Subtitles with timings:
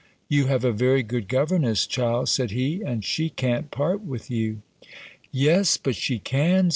[0.29, 4.63] "You have a very good governess, child," said he; "and she can't part with you."
[5.31, 6.69] "Yes, but she can.